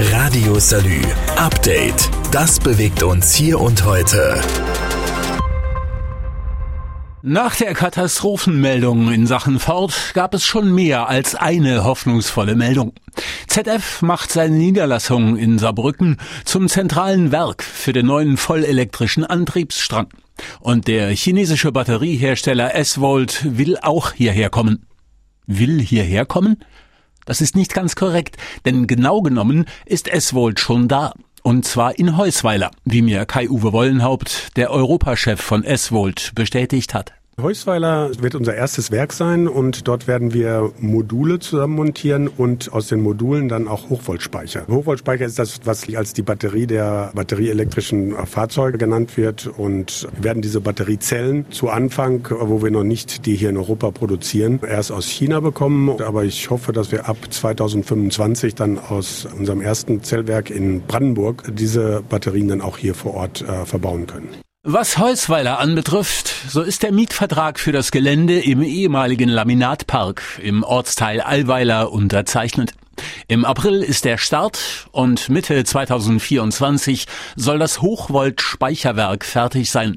[0.00, 1.02] Radio Salü,
[1.36, 2.08] Update.
[2.30, 4.40] Das bewegt uns hier und heute.
[7.22, 12.92] Nach der Katastrophenmeldung in Sachen Ford gab es schon mehr als eine hoffnungsvolle Meldung.
[13.48, 20.10] ZF macht seine Niederlassung in Saarbrücken zum zentralen Werk für den neuen vollelektrischen Antriebsstrang.
[20.60, 24.86] Und der chinesische Batteriehersteller S-Volt will auch hierher kommen.
[25.48, 26.62] Will hierher kommen?
[27.28, 31.12] Das ist nicht ganz korrekt, denn genau genommen ist S-Volt schon da.
[31.42, 37.12] Und zwar in Heusweiler, wie mir Kai-Uwe Wollenhaupt, der Europachef von S-Volt, bestätigt hat.
[37.40, 42.88] Heusweiler wird unser erstes Werk sein und dort werden wir Module zusammen montieren und aus
[42.88, 44.66] den Modulen dann auch Hochvoltspeicher.
[44.66, 50.60] Hochvoltspeicher ist das, was als die Batterie der batterieelektrischen Fahrzeuge genannt wird und werden diese
[50.60, 55.38] Batteriezellen zu Anfang, wo wir noch nicht die hier in Europa produzieren, erst aus China
[55.38, 55.90] bekommen.
[56.02, 62.02] Aber ich hoffe, dass wir ab 2025 dann aus unserem ersten Zellwerk in Brandenburg diese
[62.08, 64.28] Batterien dann auch hier vor Ort äh, verbauen können.
[64.70, 71.22] Was Heusweiler anbetrifft, so ist der Mietvertrag für das Gelände im ehemaligen Laminatpark im Ortsteil
[71.22, 72.74] Allweiler unterzeichnet.
[73.28, 79.96] Im April ist der Start und Mitte 2024 soll das Hochvolt-Speicherwerk fertig sein,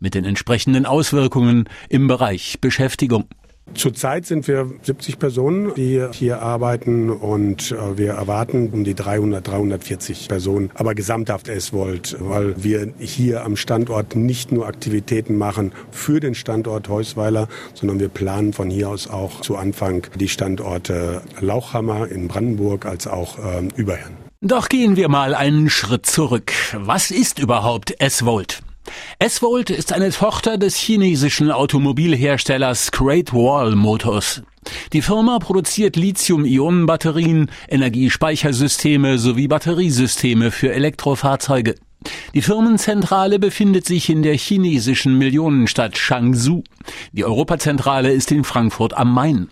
[0.00, 3.28] mit den entsprechenden Auswirkungen im Bereich Beschäftigung.
[3.74, 9.46] Zurzeit sind wir 70 Personen, die hier arbeiten und äh, wir erwarten um die 300,
[9.46, 15.72] 340 Personen, aber gesamthaft es wollt, weil wir hier am Standort nicht nur Aktivitäten machen
[15.90, 21.22] für den Standort Heusweiler, sondern wir planen von hier aus auch zu Anfang die Standorte
[21.40, 24.16] Lauchhammer in Brandenburg als auch äh, Überherrn.
[24.40, 26.52] Doch gehen wir mal einen Schritt zurück.
[26.72, 28.62] Was ist überhaupt S-Volt?
[29.18, 34.42] S-Volt ist eine Tochter des chinesischen Automobilherstellers Great Wall Motors.
[34.92, 41.74] Die Firma produziert Lithium-Ionen-Batterien, Energiespeichersysteme sowie Batteriesysteme für Elektrofahrzeuge.
[42.32, 46.62] Die Firmenzentrale befindet sich in der chinesischen Millionenstadt Changzhou.
[47.12, 49.48] Die Europazentrale ist in Frankfurt am Main.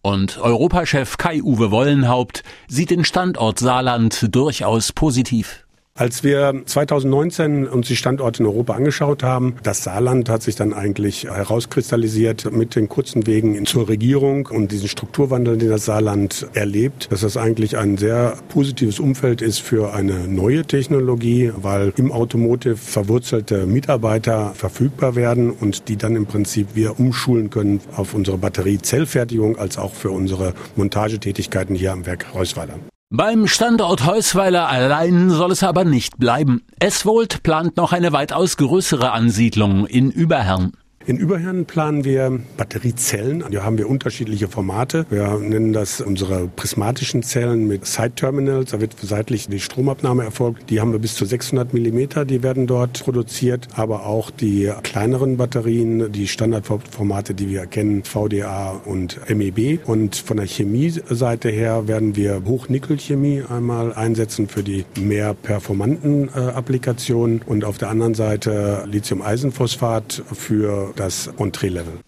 [0.00, 5.66] Und Europachef Kai-Uwe Wollenhaupt sieht den Standort Saarland durchaus positiv.
[6.00, 10.72] Als wir 2019 uns die Standorte in Europa angeschaut haben, das Saarland hat sich dann
[10.72, 17.08] eigentlich herauskristallisiert mit den kurzen Wegen zur Regierung und diesen Strukturwandel, den das Saarland erlebt,
[17.12, 22.78] dass das eigentlich ein sehr positives Umfeld ist für eine neue Technologie, weil im Automotive
[22.78, 29.58] verwurzelte Mitarbeiter verfügbar werden und die dann im Prinzip wir umschulen können auf unsere Batteriezellfertigung
[29.58, 32.78] als auch für unsere Montagetätigkeiten hier am Werk Reusweiler.
[33.12, 36.62] Beim Standort Heusweiler allein soll es aber nicht bleiben.
[36.78, 40.74] Eswold plant noch eine weitaus größere Ansiedlung in Überherrn.
[41.06, 43.42] In Überherren planen wir Batteriezellen.
[43.48, 45.06] Hier haben wir unterschiedliche Formate.
[45.08, 48.72] Wir nennen das unsere prismatischen Zellen mit Side Terminals.
[48.72, 50.68] Da wird seitlich die Stromabnahme erfolgt.
[50.68, 52.26] Die haben wir bis zu 600 Millimeter.
[52.26, 53.68] Die werden dort produziert.
[53.76, 59.80] Aber auch die kleineren Batterien, die Standardformate, die wir kennen, VDA und MEB.
[59.88, 66.40] Und von der Chemie-Seite her werden wir Hochnickelchemie einmal einsetzen für die mehr performanten äh,
[66.40, 67.40] Applikationen.
[67.46, 72.00] Und auf der anderen Seite Lithium-Eisenphosphat für das Entree-Level.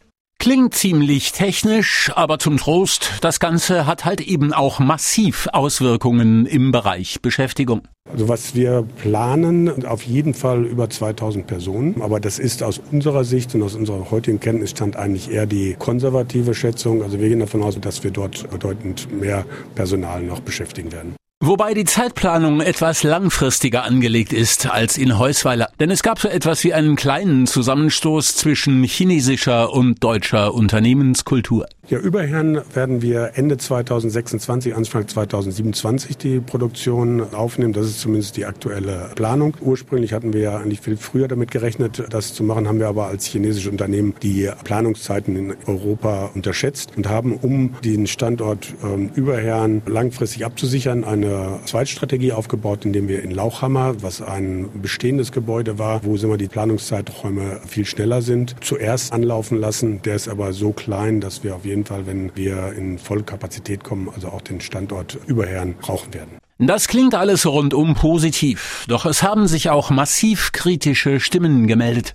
[0.43, 6.73] Klingt ziemlich technisch, aber zum Trost, das Ganze hat halt eben auch massiv Auswirkungen im
[6.73, 7.83] Bereich Beschäftigung.
[8.11, 12.03] Also was wir planen, auf jeden Fall über 2000 Personen.
[12.03, 16.55] Aber das ist aus unserer Sicht und aus unserem heutigen Kenntnisstand eigentlich eher die konservative
[16.55, 17.05] Schätzung.
[17.05, 21.15] Also wir gehen davon aus, dass wir dort bedeutend mehr Personal noch beschäftigen werden.
[21.45, 25.71] Wobei die Zeitplanung etwas langfristiger angelegt ist als in Heusweiler.
[25.81, 31.67] Denn es gab so etwas wie einen kleinen Zusammenstoß zwischen chinesischer und deutscher Unternehmenskultur.
[31.89, 37.73] Ja, überherren werden wir Ende 2026, Anfang 2027 die Produktion aufnehmen.
[37.73, 39.57] Das ist zumindest die aktuelle Planung.
[39.61, 43.09] Ursprünglich hatten wir ja eigentlich viel früher damit gerechnet, das zu machen, haben wir aber
[43.09, 49.83] als chinesische Unternehmen die Planungszeiten in Europa unterschätzt und haben, um den Standort ähm, Überherren
[49.85, 56.15] langfristig abzusichern, eine Zweitstrategie aufgebaut, indem wir in Lauchhammer, was ein bestehendes Gebäude war, wo
[56.15, 60.01] wir die Planungszeiträume viel schneller sind, zuerst anlaufen lassen.
[60.03, 63.83] Der ist aber so klein, dass wir auf jeden jeden Fall, wenn wir in Vollkapazität
[63.83, 66.39] kommen, also auch den Standort Überherren brauchen werden.
[66.59, 72.13] Das klingt alles rundum positiv, doch es haben sich auch massiv kritische Stimmen gemeldet.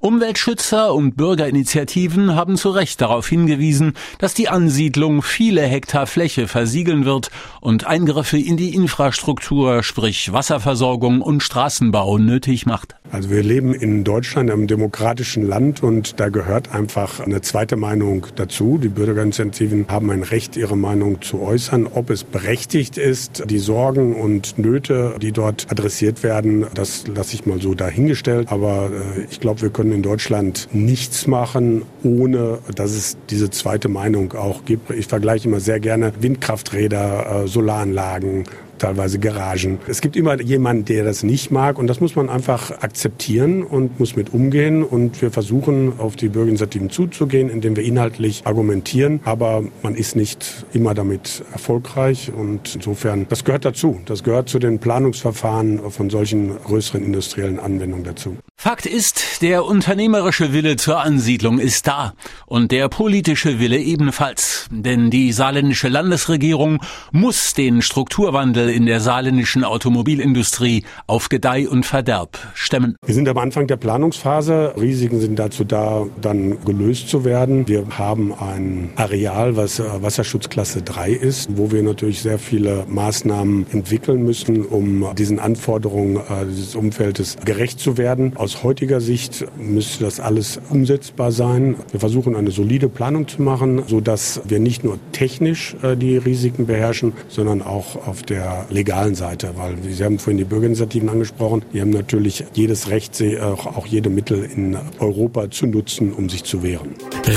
[0.00, 7.04] Umweltschützer und Bürgerinitiativen haben zu Recht darauf hingewiesen, dass die Ansiedlung viele Hektar Fläche versiegeln
[7.04, 7.30] wird
[7.60, 12.96] und Eingriffe in die Infrastruktur, sprich Wasserversorgung und Straßenbau nötig macht.
[13.12, 18.26] Also wir leben in Deutschland, einem demokratischen Land und da gehört einfach eine zweite Meinung
[18.36, 18.78] dazu.
[18.78, 21.86] Die Bürgerinitiativen haben ein Recht, ihre Meinung zu äußern.
[21.86, 27.46] Ob es berechtigt ist, die Sorgen und Nöte, die dort adressiert werden, das lasse ich
[27.46, 28.50] mal so dahingestellt.
[28.50, 33.88] Aber äh, ich glaube, wir können in Deutschland nichts machen, ohne dass es diese zweite
[33.88, 34.90] Meinung auch gibt.
[34.90, 38.44] Ich vergleiche immer sehr gerne Windkrafträder, äh, Solaranlagen,
[38.78, 39.78] teilweise Garagen.
[39.86, 43.98] Es gibt immer jemanden, der das nicht mag und das muss man einfach akzeptieren und
[43.98, 49.64] muss mit umgehen und wir versuchen auf die Bürgerinitiativen zuzugehen, indem wir inhaltlich argumentieren, aber
[49.82, 54.00] man ist nicht immer damit erfolgreich und insofern, das gehört dazu.
[54.06, 58.36] Das gehört zu den Planungsverfahren von solchen größeren industriellen Anwendungen dazu.
[58.58, 62.14] Fakt ist, der unternehmerische Wille zur Ansiedlung ist da
[62.46, 64.66] und der politische Wille ebenfalls.
[64.70, 66.80] Denn die saarländische Landesregierung
[67.12, 72.96] muss den Strukturwandel in der saarländischen Automobilindustrie auf Gedeih und Verderb stemmen.
[73.04, 74.72] Wir sind am Anfang der Planungsphase.
[74.80, 77.68] Risiken sind dazu da, dann gelöst zu werden.
[77.68, 84.24] Wir haben ein Areal, was Wasserschutzklasse 3 ist, wo wir natürlich sehr viele Maßnahmen entwickeln
[84.24, 90.20] müssen, um diesen Anforderungen äh, dieses Umfeldes gerecht zu werden aus heutiger Sicht müsste das
[90.20, 91.74] alles umsetzbar sein.
[91.90, 96.66] Wir versuchen eine solide Planung zu machen, sodass wir nicht nur technisch äh, die Risiken
[96.66, 99.54] beherrschen, sondern auch auf der legalen Seite.
[99.56, 101.64] Weil Sie haben vorhin die Bürgerinitiativen angesprochen.
[101.72, 106.62] Die haben natürlich jedes Recht, auch jede Mittel in Europa zu nutzen, um sich zu
[106.62, 106.90] wehren.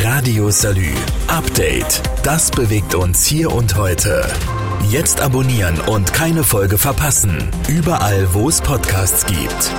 [0.03, 0.93] Radio Salü.
[1.27, 2.03] Update.
[2.21, 4.27] Das bewegt uns hier und heute.
[4.91, 7.49] Jetzt abonnieren und keine Folge verpassen.
[7.67, 9.73] Überall, wo es Podcasts gibt.